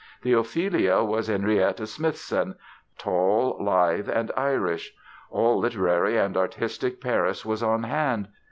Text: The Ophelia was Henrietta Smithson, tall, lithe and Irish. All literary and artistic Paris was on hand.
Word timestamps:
The 0.23 0.33
Ophelia 0.33 1.03
was 1.03 1.27
Henrietta 1.27 1.85
Smithson, 1.85 2.55
tall, 2.97 3.55
lithe 3.63 4.09
and 4.09 4.31
Irish. 4.35 4.95
All 5.29 5.59
literary 5.59 6.17
and 6.17 6.35
artistic 6.35 6.99
Paris 6.99 7.45
was 7.45 7.61
on 7.61 7.83
hand. 7.83 8.29